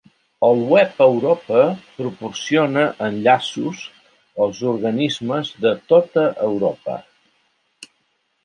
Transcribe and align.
El 0.45 0.61
web 0.69 1.01
Europa 1.05 1.59
proporciona 1.97 2.85
enllaços 3.09 3.83
als 4.47 4.63
organismes 4.73 5.53
de 5.67 5.75
tota 5.93 6.25
Europa. 6.51 7.01